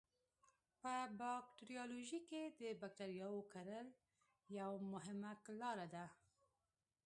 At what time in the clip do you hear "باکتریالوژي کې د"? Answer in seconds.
1.21-2.61